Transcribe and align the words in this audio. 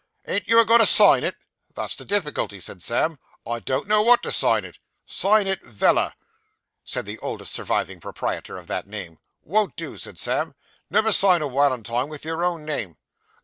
Ain't 0.27 0.47
you 0.47 0.59
a 0.59 0.65
goin' 0.65 0.79
to 0.79 0.87
sign 0.87 1.23
it?' 1.23 1.35
'That's 1.75 1.95
the 1.95 2.05
difficulty,' 2.05 2.59
said 2.59 2.81
Sam; 2.81 3.19
'I 3.45 3.59
don't 3.59 3.87
know 3.87 4.01
what 4.01 4.23
to 4.23 4.31
sign 4.31 4.65
it.' 4.65 4.79
'Sign 5.05 5.45
it 5.45 5.61
"Veller",' 5.63 6.15
said 6.83 7.05
the 7.05 7.19
oldest 7.19 7.53
surviving 7.53 7.99
proprietor 7.99 8.57
of 8.57 8.65
that 8.65 8.87
name. 8.87 9.19
'Won't 9.43 9.75
do,' 9.75 9.99
said 9.99 10.17
Sam. 10.17 10.55
'Never 10.89 11.11
sign 11.11 11.43
a 11.43 11.47
walentine 11.47 12.09
with 12.09 12.25
your 12.25 12.43
own 12.43 12.65
name. 12.65 12.97